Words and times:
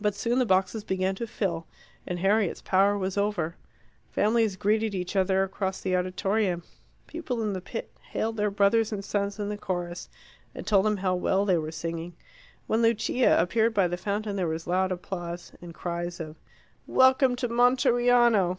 But 0.00 0.14
soon 0.14 0.38
the 0.38 0.46
boxes 0.46 0.84
began 0.84 1.14
to 1.16 1.26
fill, 1.26 1.66
and 2.06 2.18
Harriet's 2.18 2.62
power 2.62 2.96
was 2.96 3.18
over. 3.18 3.56
Families 4.10 4.56
greeted 4.56 4.94
each 4.94 5.16
other 5.16 5.42
across 5.42 5.82
the 5.82 5.94
auditorium. 5.94 6.62
People 7.06 7.42
in 7.42 7.52
the 7.52 7.60
pit 7.60 7.94
hailed 8.08 8.38
their 8.38 8.50
brothers 8.50 8.90
and 8.90 9.04
sons 9.04 9.38
in 9.38 9.50
the 9.50 9.58
chorus, 9.58 10.08
and 10.54 10.66
told 10.66 10.86
them 10.86 10.96
how 10.96 11.14
well 11.14 11.44
they 11.44 11.58
were 11.58 11.72
singing. 11.72 12.14
When 12.66 12.80
Lucia 12.80 13.38
appeared 13.38 13.74
by 13.74 13.86
the 13.86 13.98
fountain 13.98 14.36
there 14.36 14.48
was 14.48 14.66
loud 14.66 14.90
applause, 14.90 15.52
and 15.60 15.74
cries 15.74 16.20
of 16.20 16.36
"Welcome 16.86 17.36
to 17.36 17.46
Monteriano!" 17.46 18.56